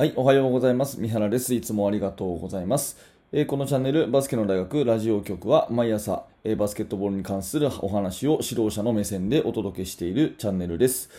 [0.00, 0.98] はい、おはようございます。
[0.98, 1.52] 三原です。
[1.52, 2.96] いつもありがとうございます。
[3.32, 11.10] えー、このチャンネル、バスケの大学ラジオ局は毎朝、えー、バスケットボールに関するお話を指導者の目線でお届けしているチャンネルです。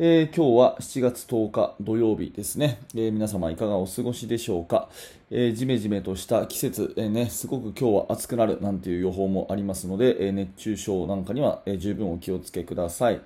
[0.00, 2.80] えー、今日は7月10日土曜日ですね。
[2.96, 4.88] え皆様いかがお過ごしでしょうか。
[5.30, 13.20] えー、ジメジメとした季節、えね、すごく今日は暑くなるなんていう予報もありますので、え熱中症なんかには、え十分お気をつけください。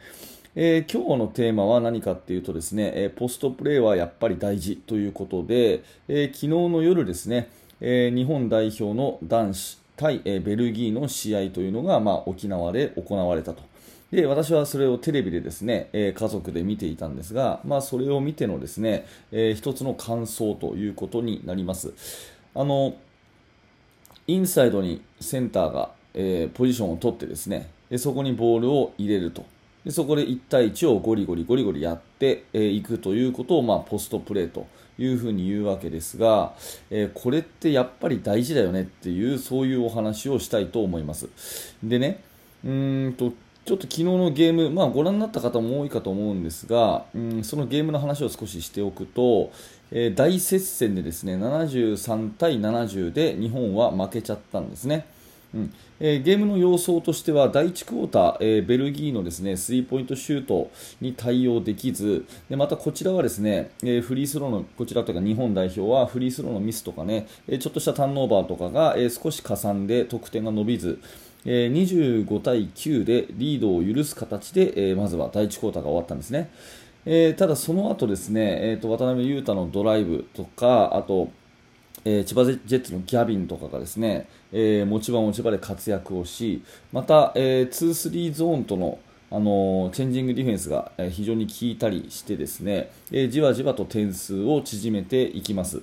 [0.61, 7.49] えー、今日のテーマは何かっていうとですね、え、ポストプレーはやっぱり大事ということで、え、昨日の夜ですね、
[7.81, 13.63] え日本代表の男子対、えベルギーの試合というのが、まあ、沖縄で行われたと。
[14.11, 21.93] で私はそれをテレビでですね、え家族で見ていたんですが、まあ、それを見てのですね、え一つの感想ということになります。
[22.57, 22.97] あの
[24.27, 29.47] インサイドにセンターが、えポジションを取ってですねでそこにボールを入れると
[29.85, 34.67] でそこで1対1をゴリゴリゴリゴリやってい、くということを、まあ、ポストプレーと
[34.99, 36.53] いうふうに言うわけですが、
[36.91, 41.29] えー、これってやっぱり大事だよねっていうそういうお話をしたいと思います。
[41.83, 42.23] でね
[42.65, 43.33] うんと
[43.65, 49.53] ちょっと昨日のゲーム、まあ、ご覧になった方も多いかと思うんですが、うん、そのゲームの話を少ししておくと、
[49.91, 55.07] えー、大接戦でですね73対70で日本は負けちゃったんですね。
[55.55, 71.01] うんえー、ゲームの様相としては第1クォーター、えー、ベルギーのですねスリーポイントシュートに対応できずでまたこちらはですね、えー、フリースローのこちらというか日本代表はフリースローのミスとかね、えー、ちょっとしたターンオーバーとかが、えー、少しかさんで得点が伸びず、
[71.47, 71.73] えー、
[72.27, 76.51] 25対9でリードを許す形で、えー、まずは第1クォーターが終わったんですね。
[77.07, 81.31] えー、ただその後ですね、えーと渡辺裕太のドライブとかあと
[82.05, 88.99] えー、千葉ジェッツのギャビンとかがですね、えー、持ち場持ち場で活躍をし、また、えー、2-3ゾーンとの
[89.31, 95.83] あのチェンジングディフェンスが非常に効いたりしてですね、え、じわじわと点数を縮めていきます。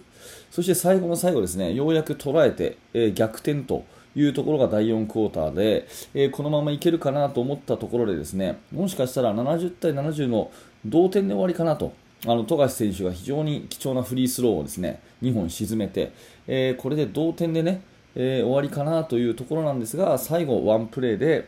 [0.50, 10.52] そして最後の最後ですねようやく捉えて、え、逆転というところが第4クォーターで、え、このままいけるかなと思ったところでですねもしかしたら70対70の
[10.86, 11.94] 同点で終わりかなと
[12.28, 16.12] あの富樫選手が非常に貴重なフリースローをですね2本沈めて、
[16.48, 17.82] えー、これで同点でね、
[18.16, 21.48] えー、終わりかなというところなんですが最後、ワンプレーで、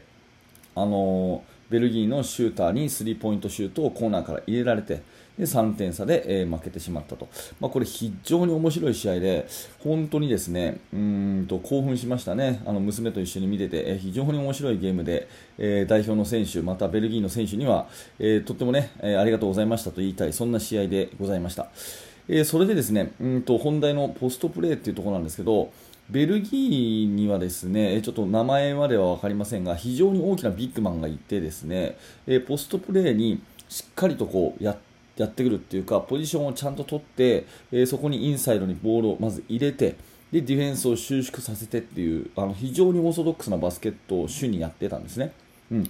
[0.75, 5.01] あのベルギーのシューターにスリーポイントシュートをコーナーから入れられて
[5.37, 7.27] で3点差で、えー、負けてしまったと、
[7.59, 9.47] まあ、これ非常に面白い試合で
[9.79, 15.27] 本当にですねうんと興奮しましたねあの娘と一緒に見てて、えー、非常に面白いゲームで、
[15.57, 17.87] えー、代表の選手またベルギーの選手には、
[18.19, 21.67] えとってもね、えありがとうございましたと言いたいそんな試合でございました。
[22.27, 25.71] えそれでですねうんと本題のポストプレーっていうところなんですけど
[26.09, 31.97] ベルギーにはですねちょっと名前までは分かりませんが非常に大きなビッグマンがいてですね
[32.47, 34.86] ポストプレーにしっかりとこうやって
[35.17, 39.95] やってくるっていうかポジションをちゃんと取ってえそこにインサイドにボールをまず入れて
[40.31, 45.31] でディフェンスを収縮させてっていうあの非常にオーソドックスなバスケットを主にやってたんですね。
[45.72, 45.83] うん、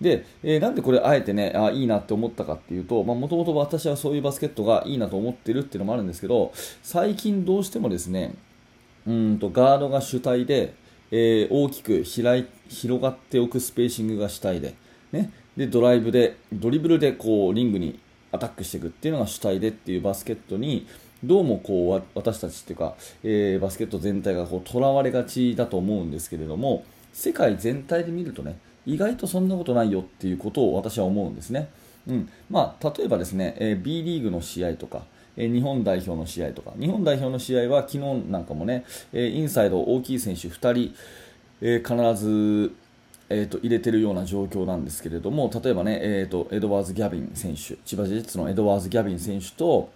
[0.00, 6.52] で、えー、なんでこれあえてねあいいなって思ったかっていうともともと私はそういうバスケットがいいなと思ってるっていうのもあるんですけど
[6.82, 8.34] 最近どうしてもですね
[9.06, 10.74] うんとガードが主体で、
[11.12, 14.74] えー、大きく開い広がっておくスペーシングが主体で,、
[15.12, 18.00] ね、でドライブでドリブルでこうリングに
[18.32, 20.86] アタックしていくっていうのが主体でっていうバスケットに
[21.22, 31.68] どうもこう私たちっていうか、えー、バスケット全体がとらわれがちだと思うんですけれども世界全体で見るとね意外とそんなことないよっていうことを私は思うんですね。
[32.08, 35.02] うんまあ、例えばですね、えー、B リーグの試合とか
[35.36, 37.98] え日本代表の試合とか日本代表の試合は昨日
[38.30, 40.94] なんかもね、えインサイド大きい選手2人、
[41.62, 42.72] え必ず
[43.30, 49.92] えーと、入れてるような状況なんですけれども例えばね、えーと、エドワーズ・ギャビン選手千葉ジェッツのエドワーズ・ギャビン選手と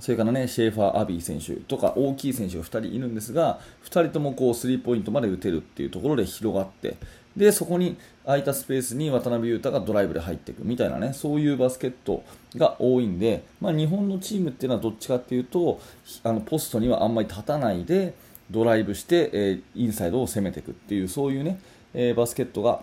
[0.00, 6.96] それからねシェーファー・アビー選手とか大きい選手が2人いるんですが2人ともこうスリーポイントまで打てるっていうところで広がって
[7.36, 7.96] でそこに
[8.26, 12.22] 空いたスペースに渡辺裕太がドライブで入っていくみたいなねそういうバスケット
[12.56, 15.80] が多いんで、まあ、日本のチームっていうのはどっちかっていうと
[16.22, 18.14] あのポストにはあんまり立たないで
[18.50, 21.60] ドライブして、えー、インサイドを攻めていくっていうそういうね、
[21.94, 22.82] えー、バスケットが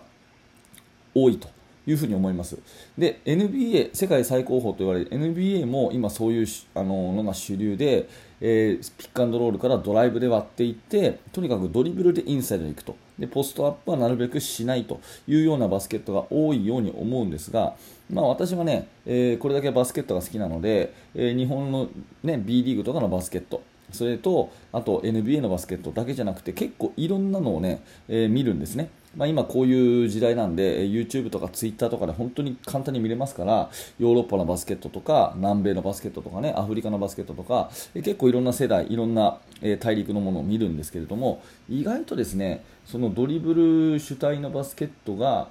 [1.14, 1.48] 多いと
[1.86, 2.58] いうふうに思います。
[2.98, 8.08] で、NBA、世界最高峰と言われる NBA も今そういうあののが主流で、
[8.40, 12.96] えー、ピックアンドロールからドライブで割っていって、とにかくドリブルでインサイドに行くと。
[13.18, 17.74] で、ポストアップはなるべくしないというようなバスケットが多いように思うんですが、
[18.10, 21.88] まあ、私はね、えー、これだけバスケットが好きなので、えー、日本の、
[22.22, 23.62] ね、B リーグとかのバスケット、
[23.92, 28.90] それとあと NBA のバスケットだけじゃなくて結構いろんなのをね、えー、見るんですね。
[29.16, 39.38] まあ、今こういう時代なんで YouTube とか Twitter とかで本当に簡単に見れますからヨーロッパのバスケットとか南米のバスケットとかねアフリカのバスケットとか結構いろんな世代いろんな
[39.80, 43.54] 大陸のものを見るんですけれども意外とですねそのドリブ
[43.92, 45.48] ル主体のバスケットが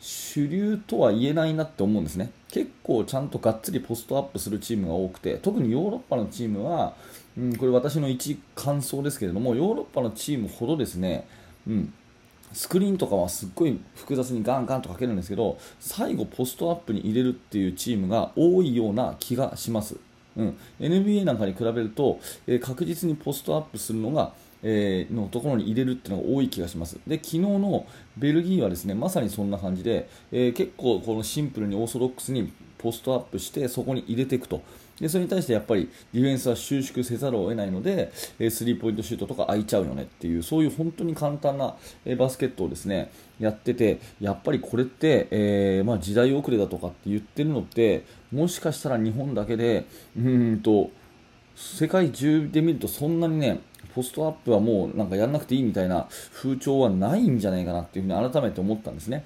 [0.00, 2.30] 主流とは言えないなって思うんですね。
[2.50, 6.94] 結構ちゃんとがっつりポストアップするチームが多くて特にヨーロッパのチームは、
[7.40, 11.26] うん、これ私の一感想ですけれどもヨーロッパのチームほどですね、
[11.66, 11.92] うん、
[12.52, 19.96] スクリーンとかはすっごい複雑にガンガンとかけるんですけど最後ポストアップに入れるっていうチームが多いような気がします、
[20.36, 24.32] うん、NBA なんかに比べると、えー、確実にポストアップするのが
[24.62, 26.98] え、のところに入れるっていうのが多い気がします。
[27.06, 27.86] で、昨日の
[28.18, 34.62] ベルギーはですね、まさにそんな感じで、えー、結構このシンプルにオーソドックスにポストアップしてそこに入れていくと。
[35.00, 41.74] でそれに対してやっぱりディフェンスは収縮せざるを得ないので、えスリーポイントシュートとか空いちゃうよねっていうそういう本当に簡単な、
[42.04, 49.86] えバスケットをですねやっててやっぱりこれって、えー、まあ、時代遅れだとかって言ってるのってもしかしたら日本だけで
[50.16, 50.90] うんと
[51.56, 53.60] 世界中で見るとそんなにね
[53.94, 59.24] ポストアップはもうなんかやらなくていいみたいな風潮はないんじゃないかなっていうふに改めて思ったんですね。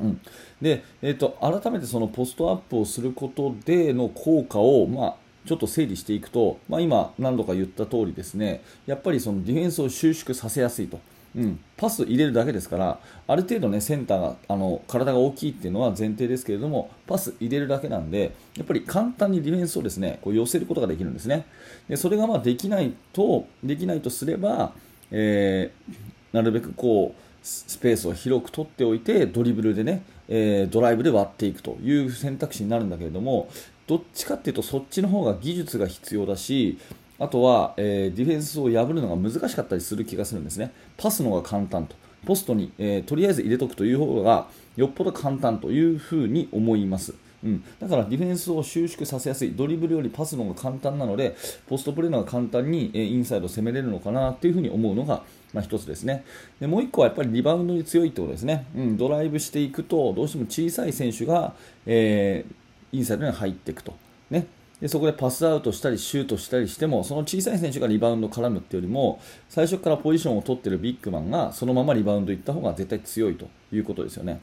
[0.00, 0.20] うん、
[0.60, 5.14] で、えーと、改めてそのポストアップをすることでの効果を、まあ、
[5.46, 10.98] ちょっと整理していくと、まあ、今、何度か言った通りですねやっぱりそのディフェンスを収縮させやすいと。
[11.36, 21.46] うん、パス入れるだけですからある程度、ね、センターがあの体が大きいっていうのは前提ですけれどもパス入れるだけなんでやっぱり簡単にディフェンスをですねこう寄せることができるんですね。
[21.88, 24.74] でそれがまあできないとできないとすれば、
[25.10, 33.50] えー、なるべくこうスペースを広く取っておいてドリブルでね、えー、ドライブで割っていくという選択肢になるんだけれども
[33.86, 36.78] どっちかっていうとそっちの方が技術が必要だし
[37.18, 40.72] あとは、えー、ディフェンスを破るのが難しかったりする気がするんですね。
[40.96, 41.94] パスの方が簡単と。
[42.26, 47.14] ポストに、えー、とりあえず入れとくという方がよっぽど簡単というふうに思います。
[47.44, 51.36] うん、だからディフェンスを収縮させやすい、ドリブルよりパスの方が簡単なので、
[51.68, 55.22] ポストプレーの方が簡単に、インサイドを攻めれるのかなというふうに思うのが、
[55.54, 56.24] まあ、1つですね
[56.60, 56.66] で。
[56.66, 58.66] もう1個はやっぱりリバウンドに強いってことですね。
[58.76, 61.54] うん、ドライブしていくと、どうしても小さい選手が、
[61.86, 63.94] えー、インサイドに入っていくと。
[64.30, 64.46] ね、
[64.80, 74.40] でそこでパスアウトしたりシュートしたりしてもその小さい選手がリバウンド絡むっていうよりも最初からポジションを取っているビッグマンがそのままリバウンドいった方が絶対強いということですよね。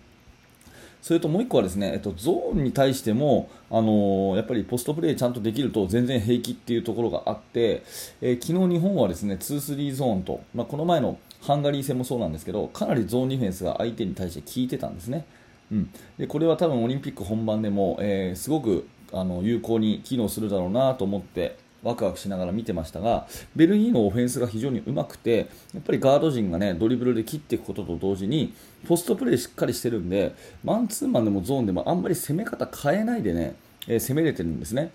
[1.02, 7.84] それともう1個はですね、えっと、ゾーンに対しても、あのー、やっぱりポストプレーちゃんとできると全然平気っていうところがあって、
[8.22, 15.26] えー、昨日日本はですね2-3ゾーンと、まあ、この前のハンガリー戦もそうなんですけどかなりゾーンディフェンスが相手に対して効いてたんですね。
[15.72, 28.54] うん、でこれは多分オリンピック本番でも、えー、すごくあの有効に機能するだろうなと思ってワクワクしながら見てましたがベルギーのオフェンスが非常にうまくてやっぱりガード陣が、ね、ドリブルで切っていくことと同時に
[28.88, 33.56] ポストプレーしっかりしてるんでマンツーマンでもゾーンでもあんまり攻め方変えないでね、
[33.88, 34.92] えー、攻めれてるんですね。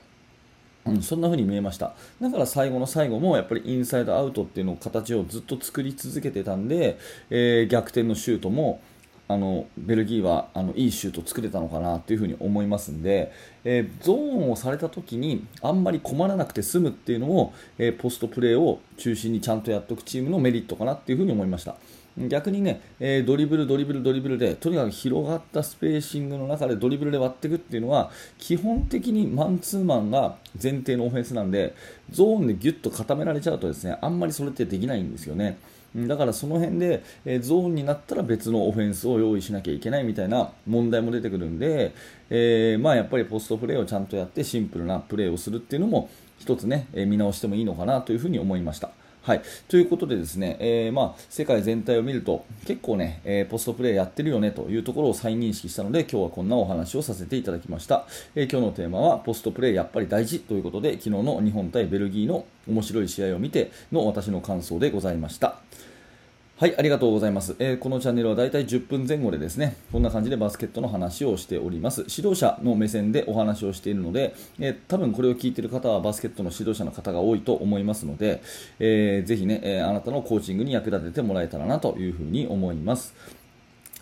[0.87, 6.99] うん、そんな風に見えましただから最後の最後もやっぱりインサイドアウトっていうのを形をずっと作り続けてたんで、
[7.29, 8.81] えー、逆転のシュートも
[9.29, 13.33] あのベルギーはあのいいシュート作れたのかなというふに思いますので、
[13.65, 21.77] えー、ゾーンをされた時にあんまり困らなくて済むっていうのを、えー、ポストプレーを中心にちゃんとやっておくチームのメリットかなというふに思いました。
[22.19, 31.75] 逆にね、えー、ドリブル、ドリブル、ドリブルでとにかく広がったスペーシングの中でドリブルで割っていくっていうのは基本的にマンツーマンが前提のオフェンスなんで
[32.11, 35.59] ゾーンでギュッと固められちゃうとですねあんまりそれってできないんですよね。
[36.07, 41.95] だからその辺で、えゾーンになったら別のオフェンスを用意しなきゃいけないみたいな問題も出てくるんで、
[42.29, 48.91] えー、まあ、やっぱりポストプレーをちゃんとやってシンプルなプレーをするっていうのも一つね、え見直してもいいのかなというふに思いました。
[49.27, 65.66] はい、ということでですね、えー、まあ、世界全体を見ると結構ね、えー、ポストプレーやってるよねというところを再認識したので今日はこんなお話をさせていただきました、えー、今日のテーマはポストプレーやっぱり大事ということで昨日の日本対ベルギーの面白い試合を見ての私の感想でございました。
[66.59, 72.07] はい、ありがとうございます、えー、このチャンネルはだいたい10分前後でですね、こんな感じでバスケットの話をしております。
[72.09, 78.41] 指導者の目線でお話をしているので、えー、多分これを聞いている方はバスケットの指導者の方が多いと思いますので、
[78.79, 83.15] えー、ぜひね、えあなたのコーチングに役立ててもらえたらなというふうに思います。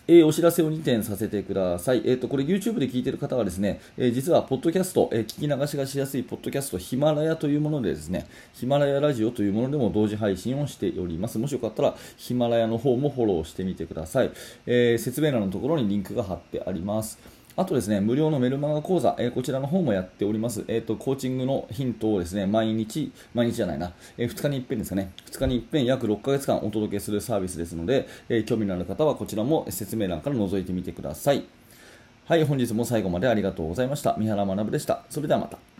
[0.07, 2.03] えー、お知らせを2点させてください。
[2.05, 11.39] えっ、ー、と、これ YouTube で聞いてる方はですね、えー、実はポッドキャスト、え聞き流しがしやすいポッドキャストヒマラヤというものでですね、ヒマラヤラジオというものでも同時配信をしております。
[11.39, 14.31] もしよかったらヒマラヤの方もフォローしてみてください。
[14.67, 17.34] え説明欄のところにリンクが貼ってあります。
[17.57, 20.65] あとですね、無料のメルマガ講座、えー、こちらの方もやっております。
[20.67, 31.45] えっ、ー、と、コーチングのヒントをですね、毎日、毎日じゃないな、えー、2日に一遍ですかね、2日に一遍約6ヶ月間お届けするサービスですので、え興味のある方はこちらも説明欄から覗いてみてください。
[32.25, 34.15] はい、本日も最後までありがとうございました。
[34.17, 35.03] 三原学でした。
[35.09, 35.74] それではまた。